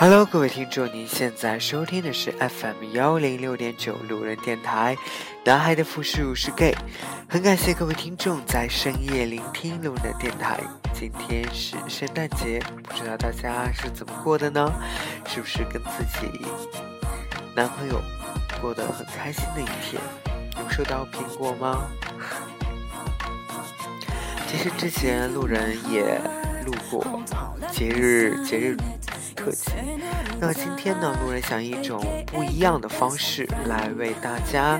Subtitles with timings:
[0.00, 4.96] Hello，各位听众，您现在收听的是 FM 幺零六点九路人电台。
[5.44, 6.74] 男孩的复数是 gay，
[7.28, 10.58] 很感谢各位听众在深夜聆听路人电台。
[10.94, 14.72] 今天是圣诞节，不知道大家是怎么过的呢？
[15.26, 16.46] 是不是跟自己
[17.54, 18.00] 男朋友
[18.58, 20.00] 过得很开心的一天？
[20.56, 21.86] 有收到苹果吗？
[24.48, 26.18] 其实之前路人也
[26.64, 27.04] 录过
[27.70, 28.78] 节日节日。
[29.40, 29.70] 特辑，
[30.38, 34.78] 那今天呢，路人想以一种不一样的方式来为大家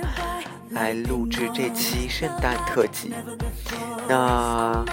[0.70, 3.14] 来录制这期圣诞特辑。
[4.06, 4.84] 那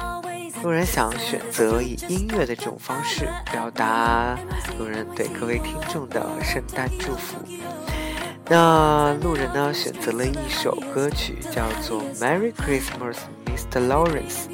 [0.63, 4.39] 路人想选择以音乐的这种方式表达
[4.79, 7.37] 路人对各位听众的圣诞祝福。
[8.49, 13.85] 那路人呢选择了一首歌曲，叫做《Merry Christmas, Mr.
[13.85, 14.47] Lawrence》。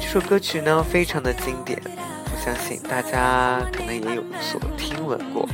[0.00, 1.78] 这首歌曲呢非常的经典。
[2.44, 5.48] 相信大家可能也有所听闻过。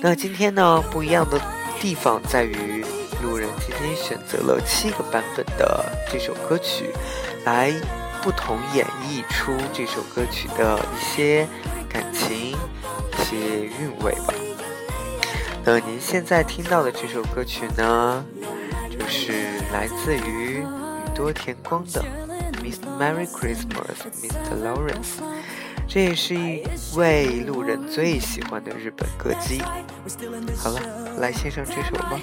[0.00, 1.38] 那今天呢，不一样的
[1.78, 2.82] 地方在于，
[3.22, 6.90] 路人今天选择了七个版本的这首歌曲，
[7.44, 7.70] 来
[8.22, 11.46] 不同演绎出这首歌曲的一些
[11.86, 12.56] 感情、
[13.12, 14.32] 一些韵味吧。
[15.66, 18.24] 那您现在听到的这首歌曲呢，
[18.90, 20.64] 就是来自于宇
[21.14, 22.02] 多田光的。
[22.99, 24.63] Merry Christmas, Mr.
[24.63, 25.21] Lawrence。
[25.87, 26.63] 这也是一
[26.95, 29.61] 位路人最喜欢的日本歌姬。
[30.57, 30.79] 好了，
[31.19, 32.19] 来献上这首吧。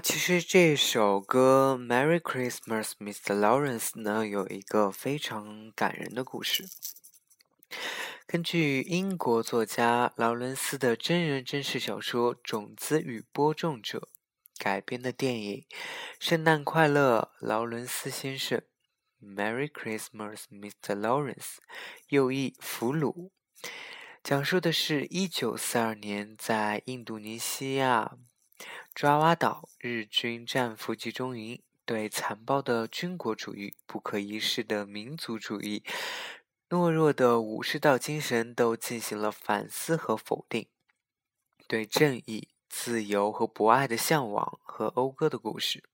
[0.00, 3.38] 其实这首歌《Merry Christmas, Mr.
[3.38, 6.68] Lawrence》呢，有一个非常感人的故事。
[8.26, 14.08] 根据英国作家劳伦斯的真人真事小说《种子与播种者》
[14.62, 15.66] 改编的电影
[16.20, 18.62] 《圣诞快乐，劳伦斯先生》
[19.36, 21.00] （Merry Christmas, Mr.
[21.00, 21.56] Lawrence），
[22.08, 23.12] 又译《俘虏》，
[24.22, 28.18] 讲述的是一九四二年在印度尼西亚。
[28.94, 35.84] 爪哇岛日军战俘集中营对残暴的军国主义、不可一世的民族主义、
[36.68, 40.66] 懦弱的武士道精神都进行了反思和否定，
[41.66, 45.84] 对正义、自由和博爱的向往和讴歌的故事。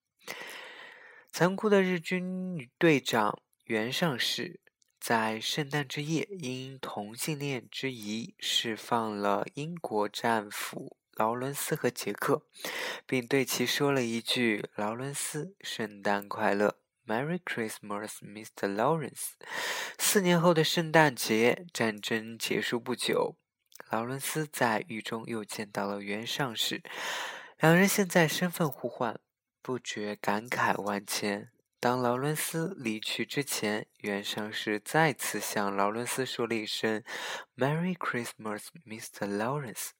[1.31, 4.61] 残酷的日军队长袁尚士
[4.99, 10.97] 在圣诞之夜因同性恋之疑释放了英国战俘。
[11.17, 12.47] 劳伦斯和杰克，
[13.07, 16.77] 并对其说了一句：“劳伦斯，圣诞快乐
[17.07, 18.75] ，Merry Christmas, Mr.
[18.75, 19.33] Lawrence。”
[19.99, 23.37] 四年后的圣诞节，战争结束不久，
[23.91, 26.83] 劳伦斯在狱中又见到了袁尚士，
[27.61, 29.21] 两人现在身份互换，
[29.63, 31.51] 不觉感慨万千。
[31.79, 37.05] 当劳伦斯离去之前，原上士再次向劳伦斯说了一声
[37.57, 39.29] “Merry Christmas, Mr.
[39.37, 39.91] Lawrence”。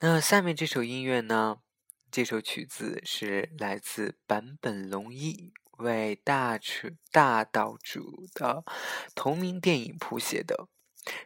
[0.00, 1.60] 那下面这首音乐呢？
[2.10, 8.64] 这首曲子是来自坂本龙一为大曲大岛主的
[9.14, 10.68] 同名电影谱写的，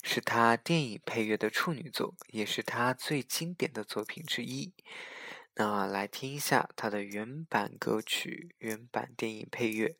[0.03, 4.73] 是他电影配乐的处女作，也是他最经典的作品之一。
[5.55, 9.97] 那来听一下他的原版歌曲、原版电影配乐。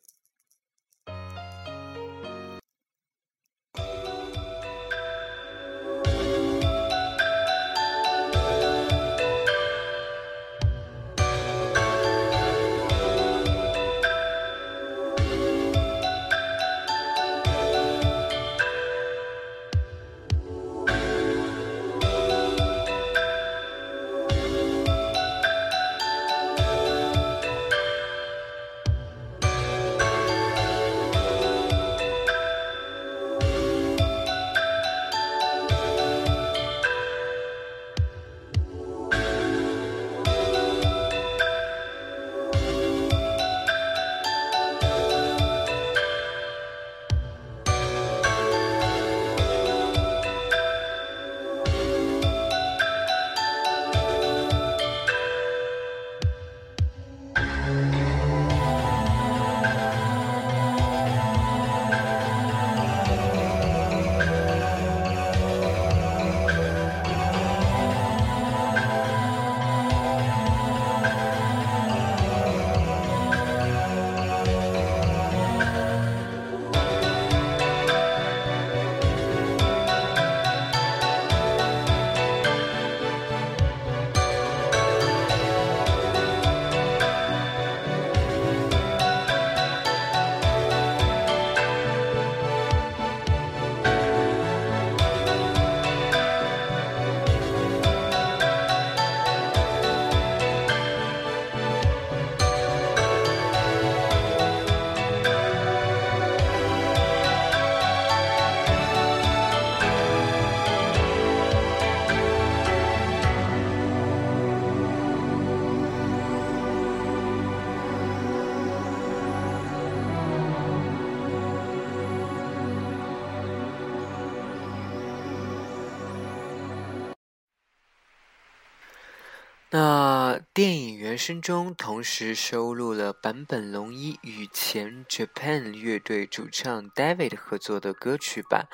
[131.21, 138.67] 声中同时收录了坂本龙一与前 Japan 乐队主唱 David 合作的歌曲版，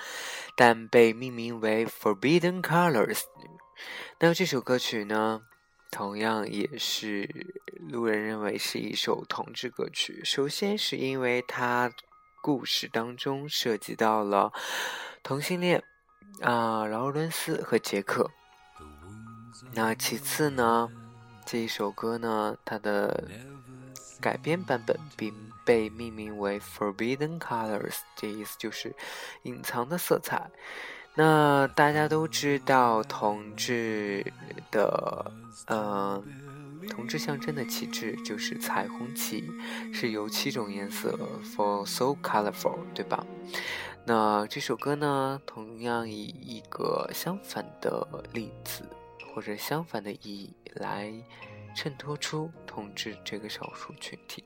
[0.56, 3.24] 但被命名为 Forbidden Colors。
[4.20, 5.42] 那这首歌曲呢，
[5.92, 7.30] 同样也是
[7.90, 10.22] 路人认为是一首同志歌曲。
[10.24, 11.92] 首先是因为它
[12.42, 14.54] 故事当中涉及到了
[15.22, 15.84] 同性恋
[16.40, 18.32] 啊，劳伦斯和杰克。
[19.74, 20.88] 那其次呢，
[21.50, 23.24] 这一首歌呢，它的
[24.20, 25.34] 改编版本并
[25.64, 28.94] 被命名为 Forbidden Colors，这意思就是
[29.44, 30.52] 隐藏的色彩。
[31.16, 34.30] 那大家都知道，同志
[34.70, 35.32] 的
[35.68, 36.22] 呃，
[36.90, 39.50] 同志象征的旗帜就是彩虹旗，
[39.94, 41.18] 是由七种颜色
[41.56, 43.26] ，for so colorful，对吧？
[44.06, 48.84] 那这首歌呢，同样以一个相反的例子。
[49.38, 51.14] 或者相反的意义来
[51.76, 54.44] 衬托出统治这个少数群体。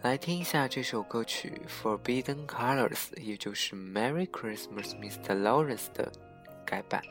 [0.00, 1.60] 来听一下这首歌曲
[2.00, 5.38] 《Forbidden Colors》，也就是《Merry Christmas, Mr.
[5.42, 6.10] Lawrence》的
[6.64, 7.02] 改版。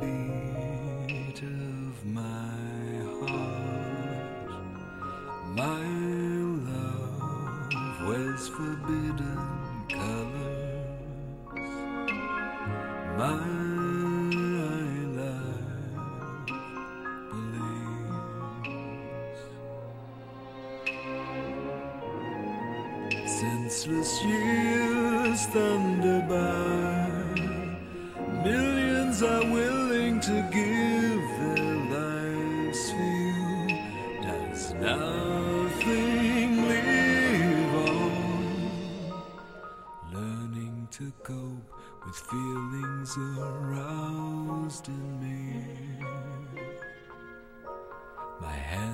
[0.00, 0.21] My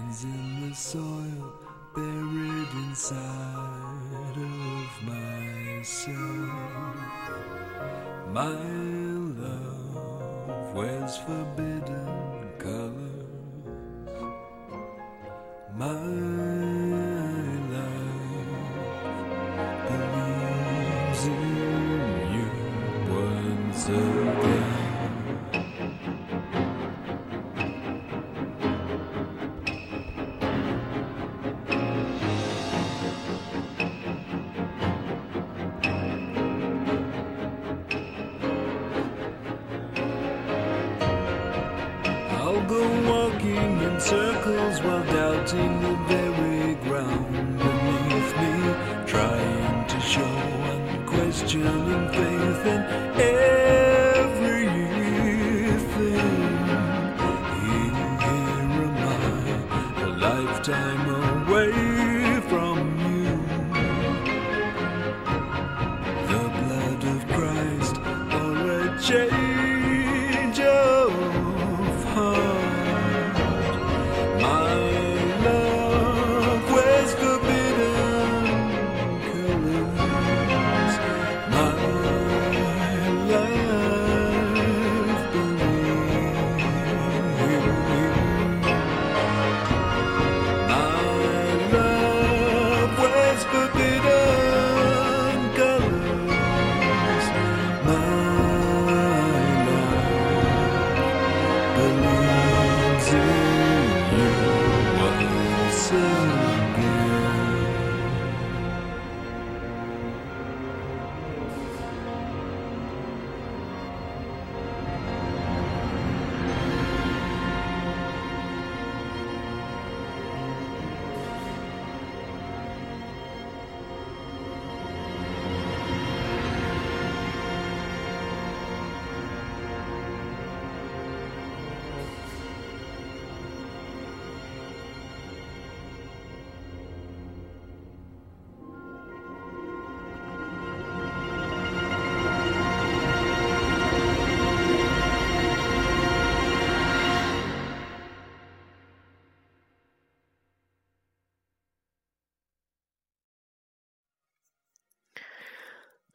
[0.08, 1.52] hands in the soil,
[1.94, 6.16] buried inside of myself.
[8.32, 8.56] My
[9.38, 13.24] love wears forbidden colors.
[15.76, 16.48] My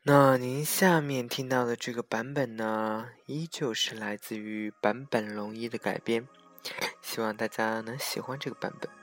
[0.05, 6.27] 那您下面听到的这个版本呢，依旧是来自于坂本龙一的改编，
[7.01, 9.02] 希望大家能喜欢这个版本。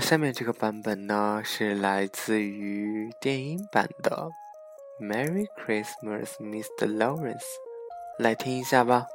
[0.00, 4.28] 下面这个版本呢，是来自于电影版的
[5.04, 6.86] 《Merry Christmas, Mr.
[6.96, 7.36] Lawrence》，
[8.18, 9.06] 来听一下吧。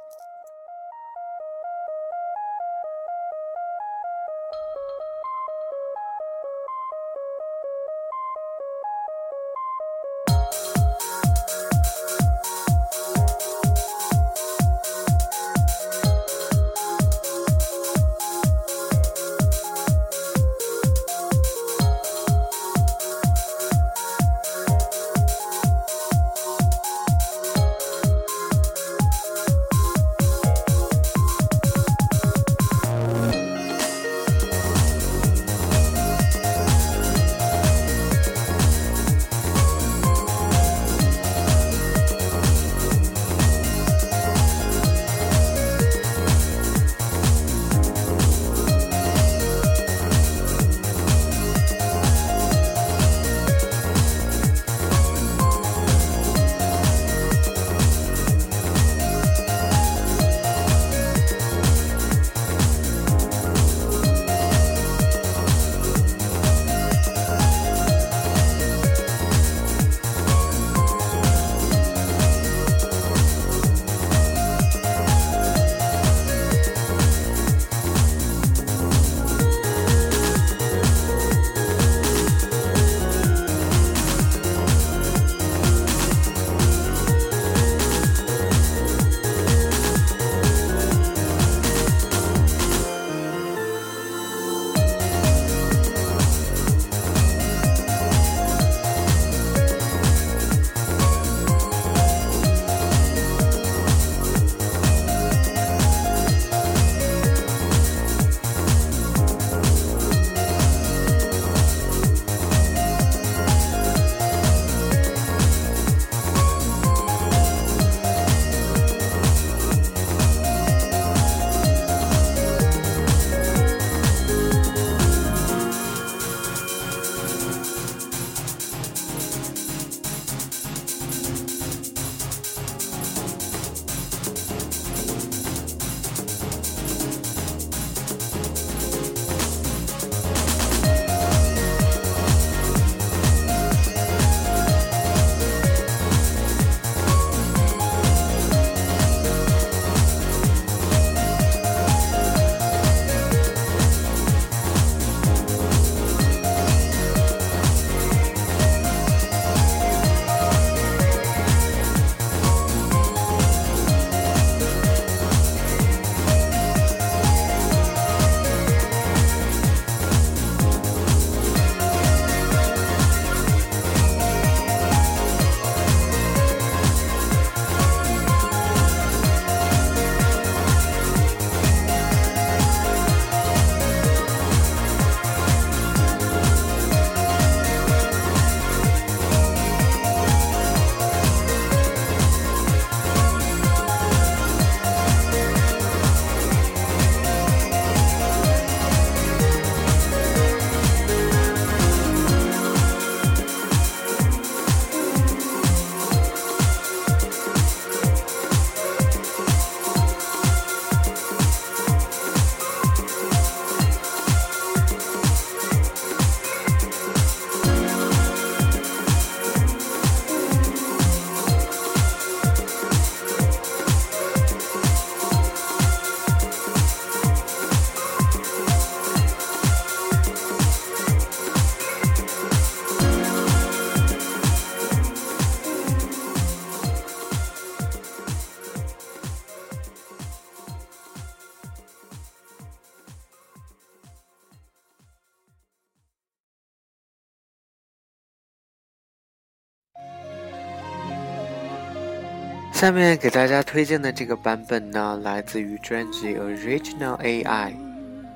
[252.84, 257.72] 下面给大家推荐的这个版本呢，来自于专辑《Original AI》，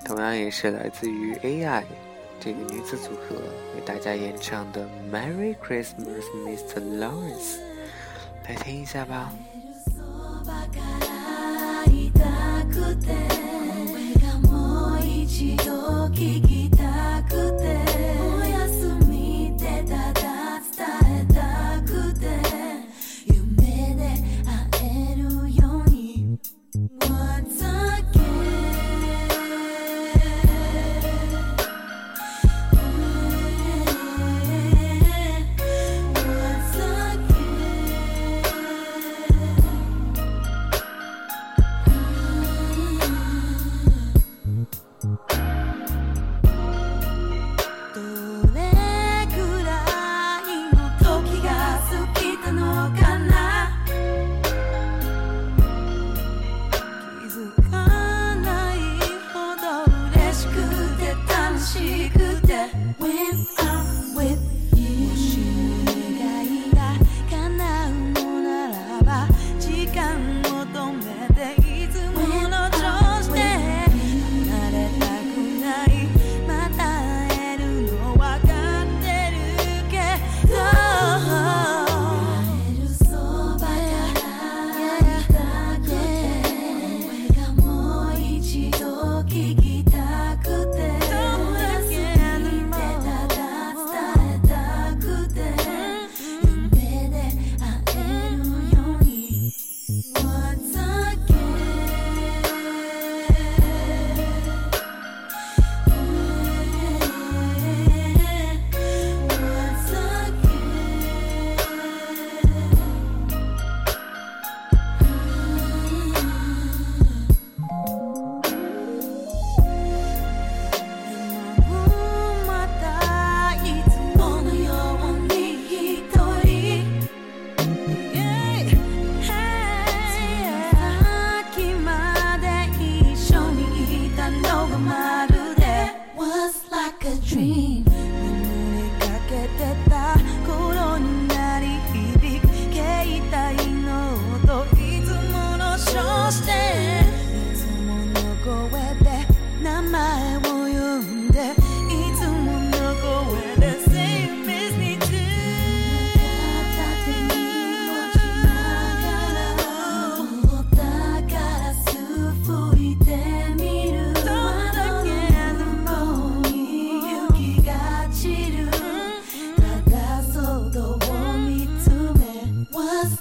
[0.06, 1.82] 同样也是来自于 AI
[2.40, 3.37] 这个女子组合
[3.74, 6.80] 为大家演唱的《Merry Christmas, Mr.
[6.98, 7.56] Lawrence》，
[8.48, 9.30] 来听一下吧。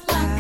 [0.06, 0.37] like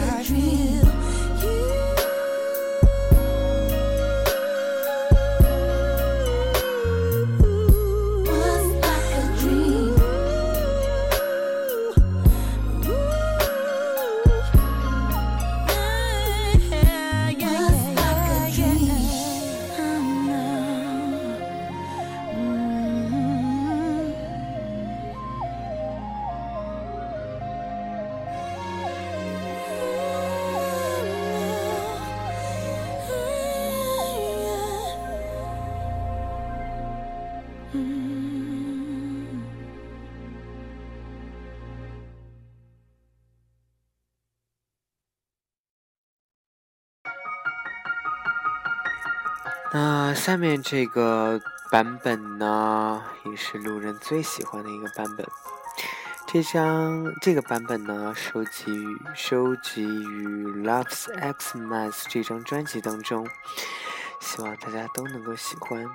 [50.17, 51.39] 下面这个
[51.71, 55.25] 版本呢，也是路人最喜欢的一个版本。
[56.25, 58.83] 这张这个版本呢，收集
[59.15, 63.25] 收集于《Loves x m a s 这张专辑当中，
[64.19, 65.85] 希望大家都能够喜欢。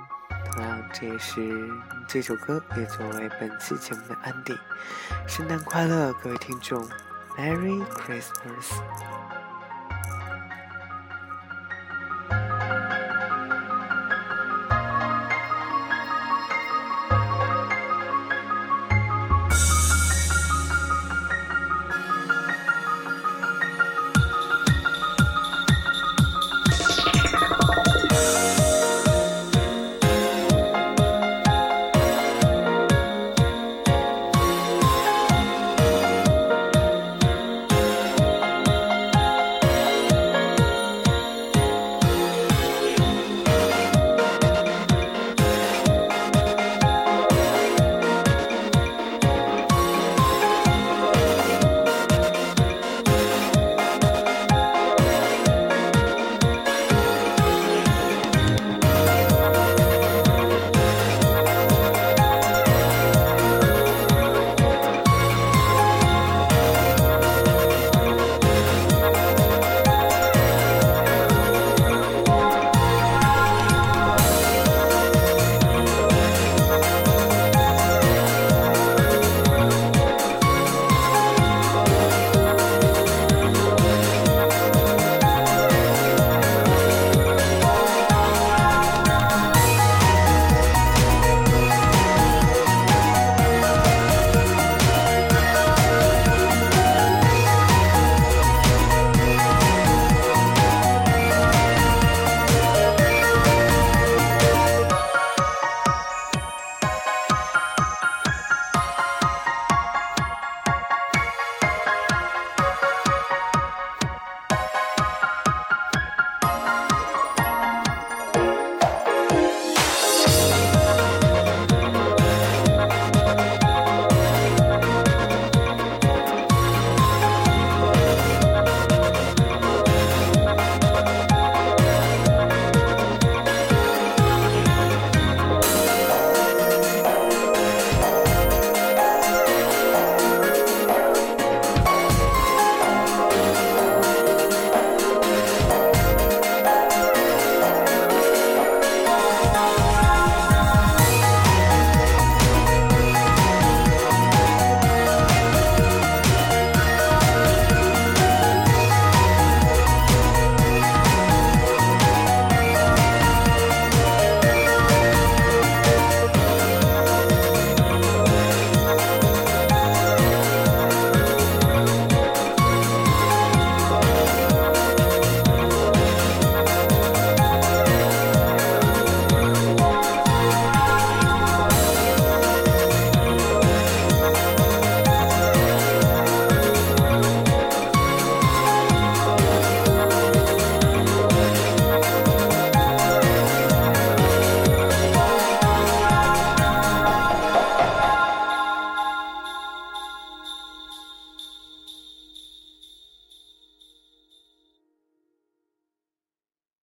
[0.54, 1.70] 同样，这也是
[2.08, 4.56] 这首歌也作为本期节目的安定。
[5.26, 6.88] 圣诞快乐，各位听众
[7.36, 9.11] ！Merry Christmas。